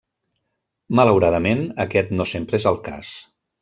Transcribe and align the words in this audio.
Malauradament, 1.01 1.63
aquest 1.87 2.13
no 2.19 2.29
sempre 2.35 2.63
és 2.65 2.71
el 2.75 2.85
cas. 2.93 3.19